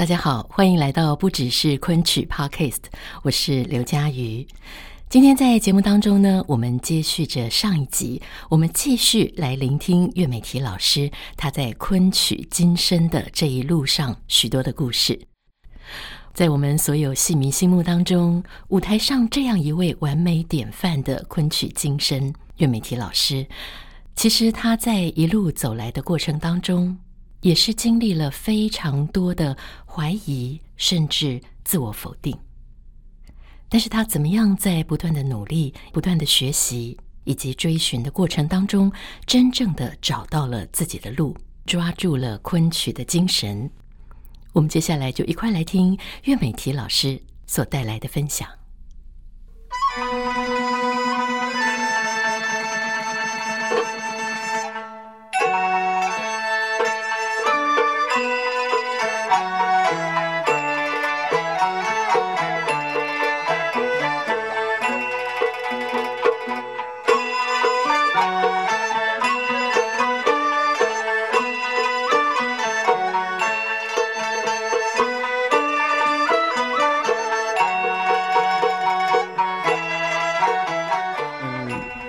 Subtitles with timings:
[0.00, 2.84] 大家好，欢迎来到不只是昆曲 Podcast，
[3.20, 4.46] 我是刘佳瑜。
[5.10, 15.20] 今天在节目当中呢，我们接续着上一集，我们继续来聆听岳美缇老师她在昆曲今生的这一路上许多的故事。
[16.32, 23.46] 在我们所有戏迷心目当中，舞台上这样一位完美典范的昆曲今生岳美缇老师，
[24.16, 26.96] 其实她在一路走来的过程当中，
[27.40, 32.36] 也是经历了非常多的怀疑，甚至自我否定。
[33.68, 38.92] 但是他怎么样在不断的努力、不断的学习以及追寻的过程当中，
[39.26, 43.70] 真正的找到了自己的路，抓住了昆曲的精神。
[44.52, 48.59] 我们接下来就一块来听岳美缇老师所带来的分享。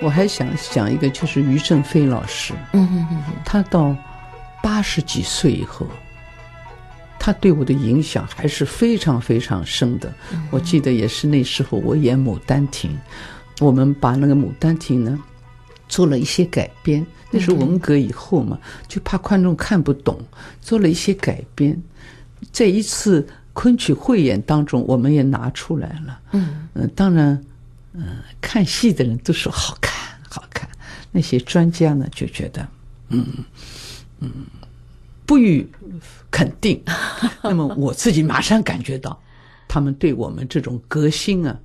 [0.02, 3.96] 我还想讲一个，就是余正飞老师，嗯嗯嗯，他到
[4.60, 5.86] 八十几岁以后，
[7.20, 10.12] 他对我的影响还是非常非常深的。
[10.50, 12.90] 我记得也是那时候我演《牡丹亭》，
[13.64, 15.16] 我们把那个《牡丹亭》呢
[15.88, 17.06] 做了一些改编。
[17.30, 18.58] 那是文革以后嘛，
[18.88, 20.20] 就怕观众看不懂，
[20.60, 21.80] 做了一些改编。
[22.50, 26.20] 在一次昆曲汇演当中，我们也拿出来了。
[26.32, 27.40] 嗯嗯，当然。
[27.94, 30.68] 嗯，看戏的人都说好看，好看。
[31.10, 32.66] 那些专家呢，就觉得，
[33.10, 33.26] 嗯
[34.20, 34.30] 嗯，
[35.26, 35.68] 不予
[36.30, 36.82] 肯定。
[37.44, 39.20] 那么我自己马上感觉到，
[39.68, 41.60] 他们对我们这种革新啊、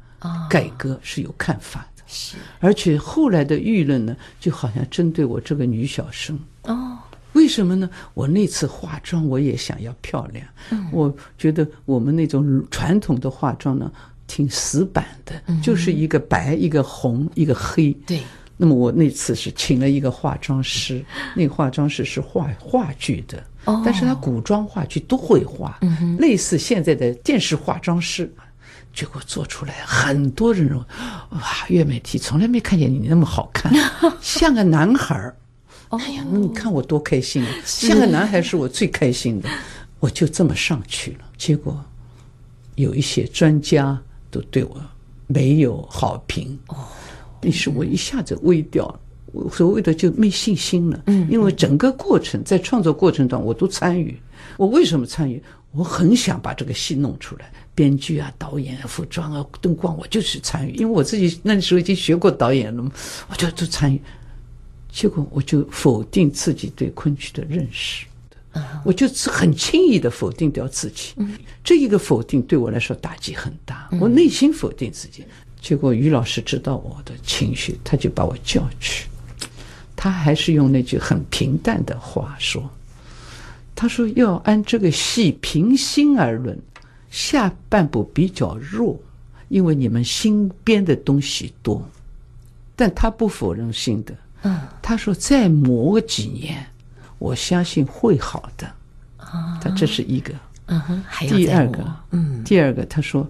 [0.50, 2.04] 改革是有看法的。
[2.08, 6.38] 是，而且后来的舆论呢，就好像针对我这个女小生。
[6.64, 6.98] 哦，
[7.32, 7.90] 为什么呢？
[8.14, 10.46] 我那次化妆，我也想要漂亮。
[10.72, 13.90] 嗯，我觉得我们那种传统的化妆呢。
[14.28, 17.92] 挺死板的，就是一个白，一个红，一个黑。
[18.06, 18.22] 对。
[18.60, 21.06] 那么我那次是请了一个化妆师，
[21.36, 23.44] 那个化妆师是画话剧的，
[23.86, 25.80] 但是他古装话剧都会画，
[26.18, 28.34] 类似现在的电视化妆师。
[28.96, 30.84] 结果做出来，很多人说
[31.30, 33.72] ：“哇，岳美缇从来没看见你那么好看，
[34.20, 35.36] 像个男孩儿。”
[35.90, 37.50] 哎呀，那你看我多开心啊！
[37.64, 39.48] 像个男孩是我最开心的，
[40.00, 41.20] 我就这么上去了。
[41.38, 41.80] 结果
[42.74, 44.02] 有一些专家。
[44.38, 44.80] 都对我
[45.26, 46.76] 没有好评哦，
[47.42, 49.00] 于是我一下子微掉了，
[49.34, 51.04] 我所谓的就没信心了。
[51.08, 54.16] 嗯，因为整个过程在创作过程中我都参与。
[54.58, 55.42] 我为什么参与？
[55.72, 60.72] 我很想把这个戏弄出来，编剧啊、导演啊、服装啊、灯光，我就是参与。
[60.76, 62.92] 因为我自己那时候已经学过导演了嘛，
[63.30, 64.00] 我就都参与。
[64.90, 68.06] 结果我就否定自己对昆曲的认识。
[68.84, 71.14] 我就是很轻易的否定掉自己，
[71.64, 73.90] 这一个否定对我来说打击很大。
[74.00, 75.26] 我内心否定自己，
[75.62, 79.08] 结果于老师知道我的情绪，他就把我叫去，
[79.96, 82.70] 他还是用那句很平淡的话说
[83.76, 86.58] ：“他说要按这个戏平心而论，
[87.10, 89.00] 下半部比较弱，
[89.50, 91.84] 因为你们新编的东西多。”
[92.80, 96.64] 但他不否认新的，嗯，他说再磨个几年。
[97.20, 98.68] 我相信会好的，
[99.18, 100.34] 啊，他这是一个，
[100.68, 103.28] 嗯哼，第二个，嗯，第二个，他说，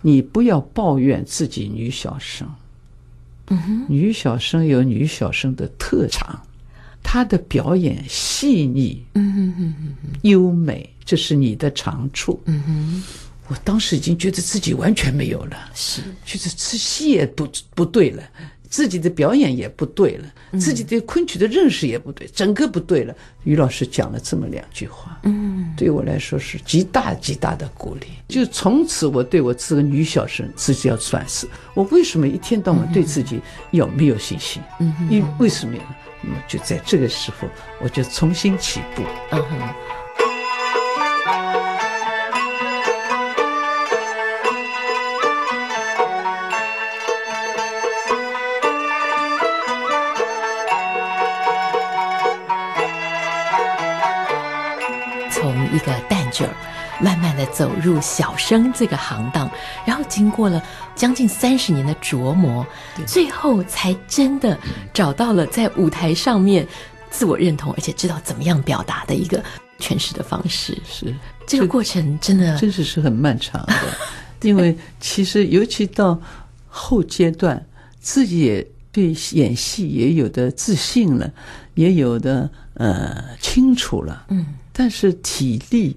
[0.00, 2.48] 你不要抱怨自己女小生，
[3.48, 6.38] 嗯哼，女小生有女小生的特长，
[7.02, 13.02] 她的表演细腻，嗯哼哼哼，优美，这是你的长处，嗯哼，
[13.48, 18.22] 我当时已经觉得自己完全没有了，是，觉得吃戏也不不对了。
[18.72, 20.24] 自己的表演也不对了，
[20.58, 23.14] 自己对昆曲的认识也不对，整个不对了。
[23.44, 28.06] 于老师讲了这么两句话，嗯，对我来说是极大极大的鼓励。
[28.28, 33.42] 就从此，我对我这个女小生自己要反思：我为什么一天到晚对自己
[33.72, 34.62] 有没有信心？
[34.80, 35.82] 嗯，因为什么呀？
[36.22, 37.46] 那么就在这个时候，
[37.78, 39.02] 我就重新起步。
[39.32, 39.74] 嗯哼。
[55.72, 56.46] 一个旦角。
[57.00, 59.50] 慢慢的走入小生这个行当，
[59.84, 60.62] 然后经过了
[60.94, 62.64] 将近三十年的琢磨，
[63.06, 64.56] 最后才真的
[64.94, 66.64] 找到了在舞台上面
[67.10, 69.42] 自我认同，而且知道怎么样表达的一个
[69.80, 70.78] 诠释的方式。
[70.86, 71.12] 是
[71.44, 73.74] 这个过程真的真是是很漫长的，
[74.42, 76.20] 因为其实尤其到
[76.68, 77.66] 后阶段，
[77.98, 81.28] 自己也对演戏也有的自信了，
[81.74, 85.96] 也有的呃清楚了，嗯，但是体力。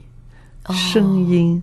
[0.92, 1.62] 声音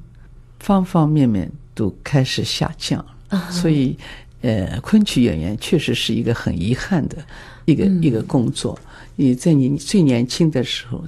[0.60, 3.04] 方方面面都开始下降，
[3.50, 3.98] 所以，
[4.42, 7.16] 呃，昆曲演员确实是一个很遗憾的
[7.64, 8.78] 一个一个工作。
[9.16, 11.04] 你在你最年轻的时候，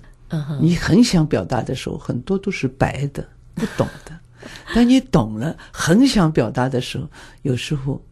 [0.60, 3.24] 你很想表达的时候，很多都是白的，
[3.54, 4.12] 不懂的；
[4.74, 7.08] 当你懂了，很想表达的时候，
[7.42, 8.02] 有时候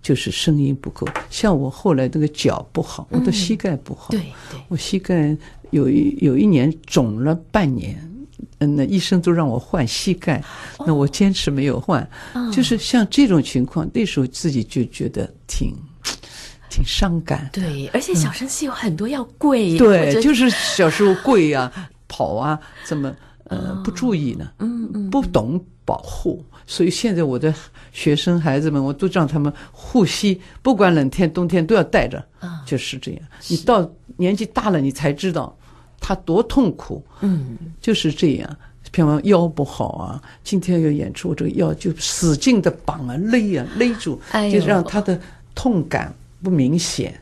[0.00, 1.06] 就是声音不够。
[1.28, 4.32] 像我后来那个脚不好，我的膝盖不好，对，
[4.68, 5.36] 我膝盖
[5.70, 8.00] 有一有一年肿了半年。
[8.58, 10.42] 嗯，那医生都让我换膝盖，
[10.86, 12.02] 那我坚持没有换。
[12.32, 15.74] 哦、就是像这种情况，那时候自己就觉得挺
[16.70, 17.50] 挺伤感。
[17.52, 19.76] 对，而且小生戏有很多要跪。
[19.76, 21.70] 对，就是小时候跪啊、
[22.08, 23.14] 跑啊，怎么
[23.48, 24.50] 呃不注意呢？
[24.58, 26.44] 嗯嗯，不懂保护。
[26.66, 27.54] 所以现在我的
[27.92, 32.18] 学生孩子们，我都让他们护膝，不管冷天冬天都要带着。
[32.40, 33.20] 啊，就是这样。
[33.48, 35.56] 你到年纪大了，你才知道。
[35.98, 38.56] 他多痛苦，嗯，就是这样。
[38.92, 44.20] 譬如腰不好啊，今天要演出，这个腰就使劲的绑啊、勒啊、勒住，
[44.52, 45.18] 就让他的
[45.54, 47.18] 痛感不明显，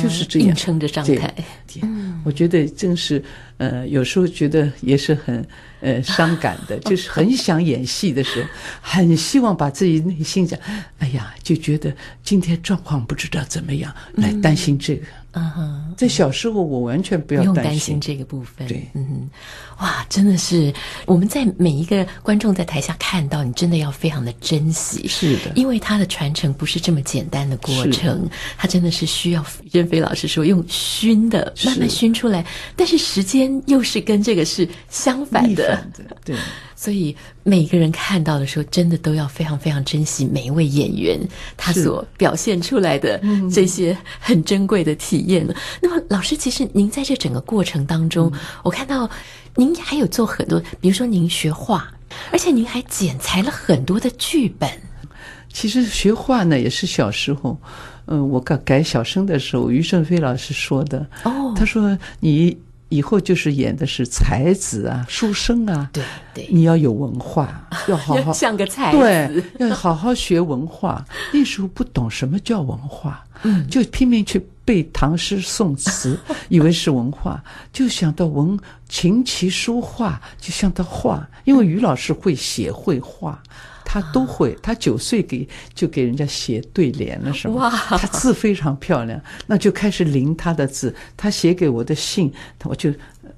[0.00, 1.34] 就是这样，硬撑着状态。
[1.82, 3.22] 嗯，我觉得真是，
[3.56, 5.46] 呃，有时候觉得也是很，
[5.80, 8.48] 呃，伤感的， 就是很想演戏的时候，
[8.80, 10.58] 很希望把自己内心讲，
[10.98, 15.06] 哎呀，就觉得今天状况不知道怎么样，来担心这个。
[15.32, 18.00] 嗯哼，在小时候我完全不要担心，不用担心。
[18.00, 18.66] 这个部分。
[18.66, 20.72] 对，嗯哼，哇，真的是
[21.04, 25.06] 我们在每一个观众在台下看到你，真的要非常的珍惜。
[25.06, 28.30] 是的，因为它的传承不是这么简单的过程，的。
[28.56, 35.76] 他真的是需要任飞老师说用熏的慢慢熏出来，但是时间又是跟这个是相反的。
[35.76, 36.36] 反的对。
[36.74, 37.14] 所以
[37.48, 41.18] 每个人看到的时候，真的都要非常非常珍惜每一位演员
[41.56, 43.18] 他所表现出来的
[43.50, 45.46] 这些很珍贵的体验。
[45.48, 49.08] 嗯、那么，老师，其实您在这整个过程当中，嗯、我看到
[49.54, 51.90] 您还有做很多，比如说您学画，
[52.30, 54.68] 而且您还剪裁了很多的剧本。
[55.50, 57.58] 其实学画呢，也是小时候，
[58.04, 61.06] 嗯、呃，我改改小生的时候，于正飞老师说的。
[61.24, 62.58] 哦，他说你。
[62.88, 66.02] 以后就是演的是才子啊，书生啊，对
[66.34, 71.04] 对，你要有文化， 要好好像个才子，对，要好好学文化。
[71.32, 76.18] 那时候不懂什么叫文化，嗯，就拼命去背唐诗宋词，
[76.48, 77.42] 以为是文化，
[77.72, 78.58] 就想到文
[78.88, 83.42] 琴棋书画，就想到画，因为于老师会写会画。
[83.90, 87.70] 他都会，他九岁给就给人家写对联了，是吗？
[87.70, 90.94] 他字非常漂亮，那就开始临他的字。
[91.16, 92.30] 他写给我的信，
[92.64, 92.92] 我就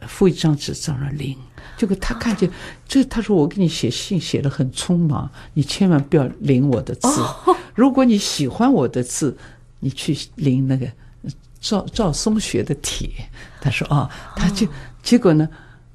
[0.09, 1.37] 附一张纸在那临。
[1.77, 2.51] 结果他看见
[2.89, 7.09] 这，他说我给你写信写得很匆忙，你千万不要临我的字。
[7.73, 9.37] 如果你喜欢我的字，
[9.79, 10.85] 你去临那个
[11.61, 13.09] 赵赵松雪的帖。
[13.61, 14.67] 他说啊，他就
[15.01, 15.49] 结果呢？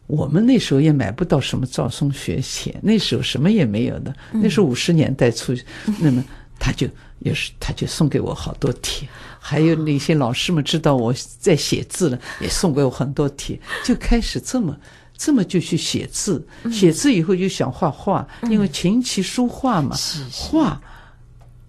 [0.08, 4.16] 我们那时候也买不到什么赵松学帖，那时候什么也没有的。
[4.32, 5.54] 那时候五十年代初，
[5.88, 6.24] 嗯、那么
[6.60, 6.88] 他就
[7.20, 9.08] 也是，他就送给我好多帖，
[9.40, 14.78] 还有那些老师们知道我在写字了，也送给我很多帖，就开始这么
[15.18, 16.46] 这么就去写字。
[16.72, 19.96] 写字以后就想画画，因为琴棋书画嘛，
[20.32, 20.80] 画，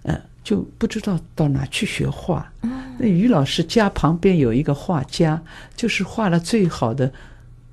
[0.02, 2.52] 嗯，就不知道到哪去学画。
[2.98, 5.42] 那于老师家旁边有一个画家，
[5.74, 7.10] 就是画了最好的。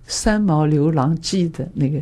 [0.07, 1.99] 三毛流浪记的那个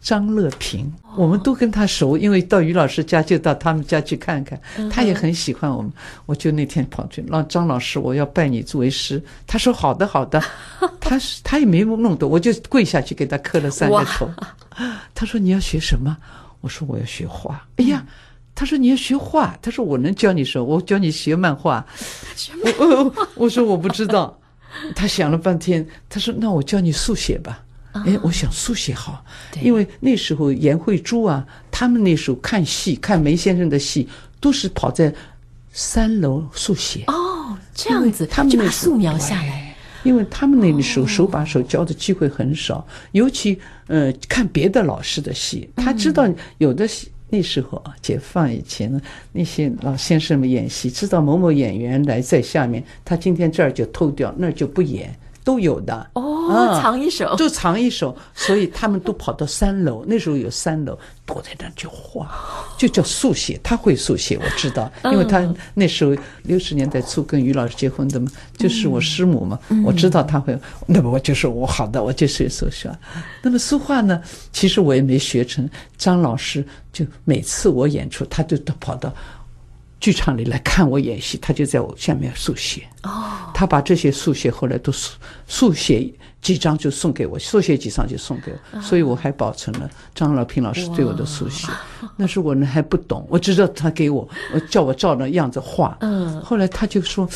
[0.00, 4.58] 张乐平，我们都跟他熟，因为到于老师家就到他们家去看看，
[4.90, 5.92] 他也很喜欢我们。
[6.24, 9.22] 我就那天跑去让张老师，我要拜你作为师。
[9.46, 10.42] 他说好的好的，
[10.98, 14.30] 他是他也没弄懂，我就跪下去给他磕了三个头。
[15.14, 16.16] 他说你要学什么？
[16.62, 17.66] 我说我要学画。
[17.76, 18.02] 哎呀，
[18.54, 21.84] 他说你要学画，他说我能教你什么，我教你学漫画。
[22.78, 24.39] 我 我我说我不知道。
[24.94, 29.24] 他想了半天，他说：“那我教你速写吧。”哎，我想速写好，
[29.60, 34.08] 因为那时候颜慧珠啊，他们那时候看戏，看梅先生的戏，
[34.38, 35.12] 都是跑在
[35.72, 37.02] 三楼速写。
[37.08, 39.74] 哦，这样子，他们就把素描下来。
[40.04, 43.58] 因为他们那个时候手把手教的机会很少，尤其
[43.88, 46.26] 呃看别的老师的戏，他知道
[46.58, 49.00] 有的戏那时候啊，解放以前呢，
[49.32, 55.14] 那些老先生们演戏，知道某某演员来在下面，他今天这儿就偷掉，那儿就不演。
[55.50, 60.04] 都有的哦，藏一手，就藏一手，所以他们都跑到三楼。
[60.06, 62.30] 那时候有三楼，躲在那就画，
[62.78, 63.58] 就叫速写。
[63.64, 65.42] 他会速写，我知道，因为他
[65.74, 66.14] 那时候
[66.44, 70.56] 六十年代初跟于老师结婚的嘛，就是我师母嘛，我知道他会。
[70.86, 72.88] 那么我就说我好的，我就学速写。
[73.42, 75.68] 那么书画呢，其实我也没学成。
[75.98, 79.12] 张老师就每次我演出，他就都跑到。
[80.00, 82.82] 剧场里来看我演戏，他就在我下面速写。
[83.02, 91.68] 哦，他把这些速写后来都速速写几张就送给我，速写几张就送给我，所以我还保存了张老平老师对我的速写。
[92.16, 95.94] 那时候我呢还不懂，我知道他给我，我叫我照那样子画。
[96.00, 97.28] 嗯，后来他就说：“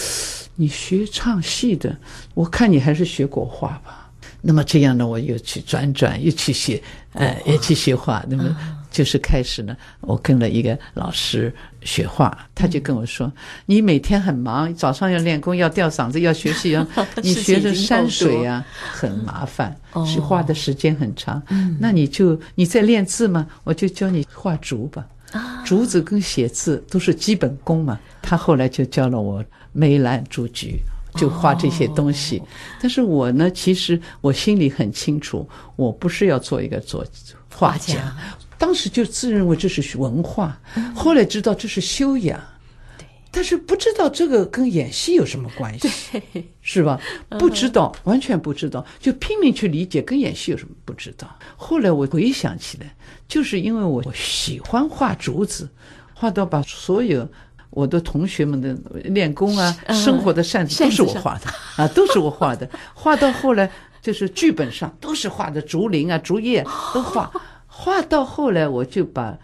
[0.57, 1.95] 你学唱戏的，
[2.33, 8.25] 我看你还是学国画吧。”那么这样呢，我又去转转，又去学，呃，也去学画。
[8.27, 8.57] 那么。
[8.95, 13.31] 就是开始呢，我跟了一个老师学画，他就跟我说
[13.67, 16.87] ：“你每天很忙，早上要练功，要吊嗓子，要学习，要
[17.21, 21.43] 你学的山水啊， 很麻烦，是画的时间很长。
[21.81, 23.45] 那你就你在练字吗？
[23.65, 25.05] 我就教你画竹吧。
[25.65, 27.99] 竹子跟写字都是基本功嘛。
[28.23, 30.79] 他后来就教了我梅兰竹菊，
[31.17, 32.41] 就画这些东西。
[32.81, 37.05] 但是我呢，其实我心里很清楚，我不是要做一个作
[37.53, 38.15] 画家。”
[38.59, 40.61] 当时就自认为这是文化，
[40.95, 42.41] 后来知道这是修养，
[43.31, 46.23] 但是不知道这个跟演戏有什么关系，
[46.63, 47.01] 是吧？
[47.31, 51.29] 不知道，完全不知道，就拼命去理解跟演戏有什么不知道。
[51.57, 52.95] 后来我回想起来，
[53.27, 55.69] 就是因为我喜欢画竹子，
[56.15, 57.29] 画到把所有
[57.71, 62.71] 我的同学们的练功啊、生活的扇子都是我画的啊，都是我画的。
[62.95, 63.69] 画到后来
[64.01, 67.31] 就是剧本上都是画的竹林啊、竹叶都画。
[67.77, 69.37] 画到后来，我就把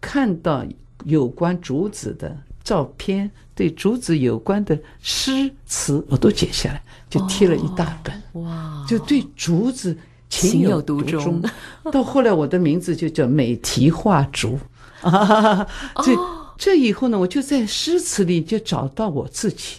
[0.00, 0.64] 看到
[1.04, 2.34] 有关竹子的
[2.64, 8.42] 照片，对竹子有关的诗词，我都剪下来，就贴了一大本。
[8.42, 8.84] 哇！
[8.88, 9.96] 就对竹子
[10.30, 11.42] 情有独钟。
[11.92, 14.58] 到后来，我的名字就叫美题画竹。
[15.02, 15.66] 啊，
[16.02, 16.16] 这
[16.56, 19.76] 这以后呢，我就在诗词里就找到我自己。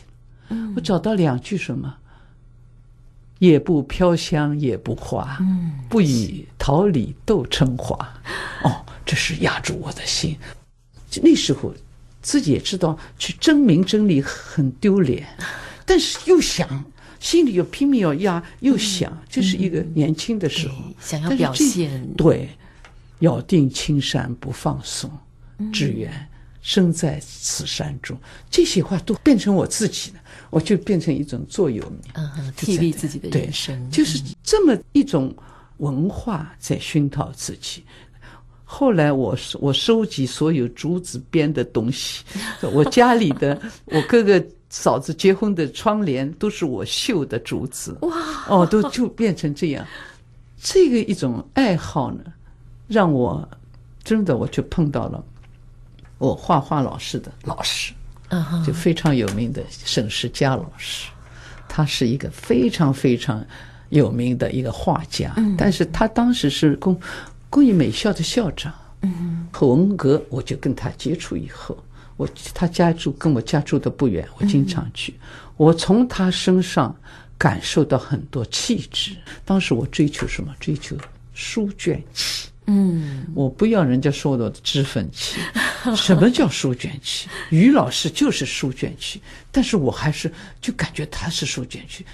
[0.76, 1.96] 我找到两句什么？
[3.40, 5.38] 也不飘香也不花，
[5.90, 7.98] 不以桃李斗春华。
[8.64, 10.38] 哦，这是压住我的心。
[11.24, 11.74] 那时候
[12.22, 15.26] 自己也知道去争名争利很丢脸，
[15.86, 16.86] 但是又想
[17.20, 22.14] 心里又拼命要压，又想这是一个年轻的时候，想要表现。
[22.16, 22.50] 对，
[23.20, 25.10] 咬定青山不放松，
[25.74, 26.28] 只缘
[26.62, 28.18] 身在此山中。
[28.52, 30.20] 这些话都变成我自己了。
[30.50, 35.34] 我就变成一种座右铭，嗯，替励自己的人生，就是这么一种
[35.78, 37.84] 文化在熏陶自己。
[38.64, 42.24] 后来我我收集所有竹子编的东西，
[42.72, 48.12] 我家里的我哥哥嫂子结婚的窗帘都是我绣的竹子，哇，
[48.48, 49.86] 哦，都就变成这样。
[50.62, 52.22] 这个一种爱好呢，
[52.88, 53.48] 让我
[54.04, 55.24] 真的我就碰到了
[56.18, 57.94] 我画画老师的老师。
[58.66, 61.10] 就非常有名的沈石佳老师，
[61.68, 63.44] 他是一个非常非常
[63.90, 67.00] 有名的一个画家，但是他当时是工
[67.50, 68.74] 工艺美校的校长。
[69.02, 71.78] 嗯，和文革我就跟他接触以后，
[72.18, 75.16] 我他家住跟我家住的不远，我经常去，
[75.56, 76.94] 我从他身上
[77.38, 79.16] 感受到很多气质。
[79.46, 80.54] 当时我追求什么？
[80.60, 80.98] 追求
[81.34, 82.50] 书卷气。
[82.66, 85.40] 嗯，我不要人家说的脂粉气。
[85.96, 87.28] 什么叫书卷气？
[87.50, 89.22] 于老师就是书卷气，
[89.52, 90.32] 但是我还是
[90.62, 92.06] 就感觉他是书卷气。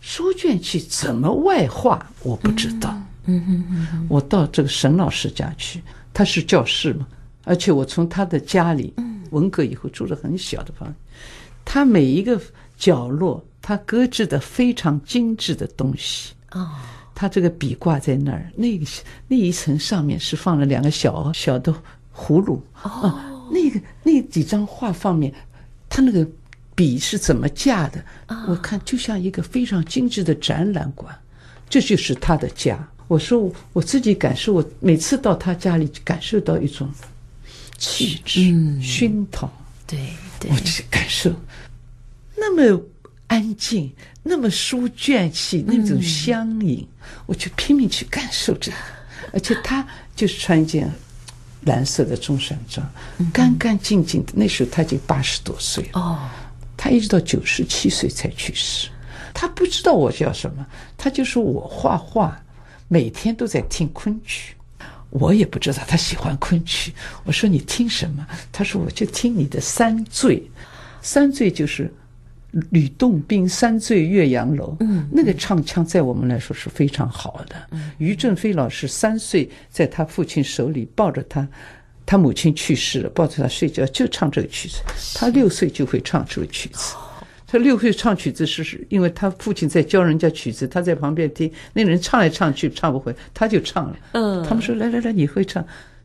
[0.00, 2.04] 书卷气怎么外化？
[2.22, 2.90] 我不知道。
[3.26, 4.06] 嗯嗯嗯。
[4.08, 5.82] 我到这个沈老师家去，
[6.12, 7.06] 他是教室嘛，
[7.44, 8.92] 而且我从他的家里，
[9.30, 10.94] 文革以后住了很小的房子，
[11.64, 12.40] 他每一个
[12.76, 16.32] 角落，他搁置的非常精致的东西。
[16.50, 16.70] 哦。
[17.14, 18.84] 他这个笔挂在那儿，那个
[19.28, 21.72] 那一层上面是放了两个小小的
[22.14, 25.32] 葫芦啊，那个那几张画方面，
[25.88, 26.26] 他那个
[26.74, 28.04] 笔是怎么架的？
[28.48, 31.14] 我看就像一个非常精致的展览馆，
[31.68, 32.78] 这就是他的家。
[33.08, 36.88] 我说我自己感受，我每次到他家里感受到一种
[37.78, 38.40] 气质
[38.80, 39.50] 熏陶，
[39.86, 39.98] 对
[40.38, 41.30] 对，我这感受
[42.36, 42.82] 那么。
[43.28, 43.90] 安静，
[44.22, 48.76] 那么书卷气，那种乡音，嗯、我就拼命去感受这个。
[49.32, 49.82] 而且他
[50.14, 50.86] 就是穿一件
[51.64, 52.86] 蓝色的中山装，
[53.32, 54.32] 干干净净的。
[54.34, 56.18] 那时候他已经八十多岁了，哦，
[56.76, 58.88] 他一直到九十七岁才去世。
[59.34, 60.66] 他不知道我叫什么，
[60.96, 62.40] 他就说我画画，
[62.88, 64.54] 每天都在听昆曲。
[65.10, 66.92] 我也不知道他喜欢昆曲。
[67.24, 68.26] 我说你听什么？
[68.50, 70.42] 他说我就听你的三醉，
[71.02, 71.92] 三醉就是
[72.70, 74.76] 吕洞宾三醉岳阳楼。
[74.80, 77.56] 嗯，那个唱腔在我们来说是非常好的。
[77.70, 81.46] 嗯，于正飞老师三岁在他父亲手里抱着他，
[82.04, 84.78] 他母亲去世了，抱着他睡觉就唱这个曲子。
[85.14, 86.94] 他六岁就会唱这个曲子。
[87.46, 93.96] 他六岁唱曲子是是因为他父亲在教人家曲子，他在旁边听，那人唱来唱去唱不会，他就唱了。
[94.12, 95.62] 嗯，他们说来来来，你会唱，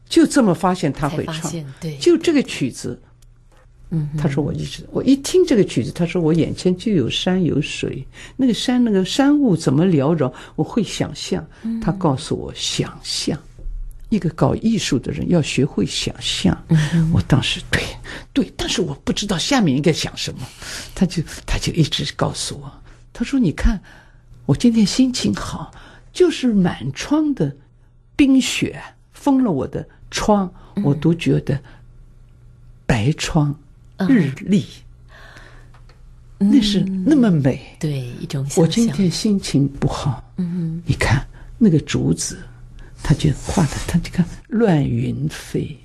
[0.10, 1.50] 就这么发现他会唱。
[1.80, 3.00] 对，就这个曲子，
[3.90, 11.46] 嗯，他说我一直我一听这个曲子，他说我眼前就有山有水，那个山那个山雾怎么缭绕，我会想象。
[11.82, 13.38] 他告诉我想象。
[14.10, 16.58] 一个搞艺术的人要学会想象。
[17.12, 17.84] 我当时对
[18.32, 20.40] 对，但是我不知道下面应该想什么。
[20.96, 22.72] 他就他就一直告诉我，
[23.12, 23.82] 他说：“你看，
[24.46, 25.74] 我今天心情好，
[26.14, 27.54] 就是满窗的
[28.16, 30.50] 冰雪封了我的窗，
[30.86, 31.60] 我都觉得
[32.86, 33.54] 白窗
[34.08, 34.66] 日丽，
[36.38, 37.62] 那是那么美。
[37.80, 38.64] 对，一种想象。
[38.64, 41.26] 我今天心情不好，嗯，你看
[41.58, 42.40] 那个竹子。”
[43.04, 45.78] 他就画的，他就看乱云飞。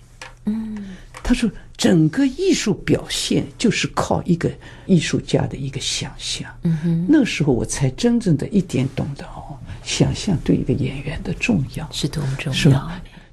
[0.46, 4.50] 嗯，他说整个艺术表现就是靠一个
[4.86, 6.50] 艺术家的一个想象。
[6.62, 12.90] 嗯哼，那时候我才真正的一点懂得哦，想象对一个演员的重要是多么重要。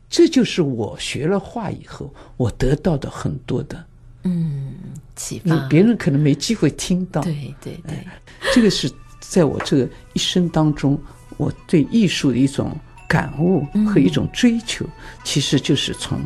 [0.10, 3.84] 这就是我学了画以后，我得到的很多的
[4.24, 4.74] 嗯
[5.16, 5.56] 启发。
[5.68, 7.22] 别人可能没机会听到。
[7.22, 8.08] 对对对，
[8.54, 11.00] 这个是在我这个一生当中，
[11.38, 12.78] 我对艺术的一种。
[13.10, 14.92] 感悟和一种追求，嗯、
[15.24, 16.20] 其实就是从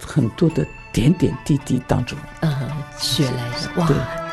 [0.00, 3.80] 很多的点点滴滴当中，嗯，学来的。
[3.80, 4.23] 哇。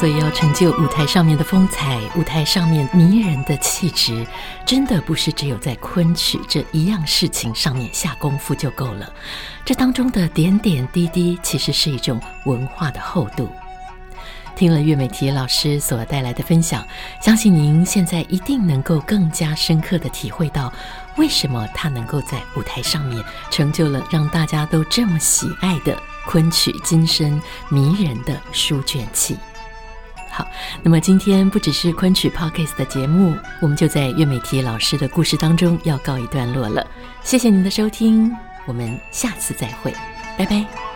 [0.00, 4.26] 所以要成就舞台上面的风采，舞台上面迷人的气质，
[4.64, 9.12] 真的不是只有在昆曲这一样事情上面下功夫就够了。
[9.62, 13.46] 这当中的点点滴滴，其实是一种文化的厚度。
[14.56, 16.82] 听了岳美缇老师所带来的分享，
[17.20, 20.72] 相信您现在一定能够更加深刻地体会到，
[21.18, 25.94] 为什么她能够在舞台上面成就了让大家都这么喜爱的
[26.26, 29.36] 昆曲今生迷人的书卷气。
[30.30, 30.46] 好，
[30.82, 36.86] 那么今天不只是昆曲 Podcast 的节目，我们就在岳美缇老师的故事当中要告一段落了。
[37.22, 38.32] 谢谢您的收听，
[38.66, 39.92] 我们下次再会，
[40.38, 40.89] 拜拜。